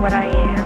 [0.00, 0.59] what I am.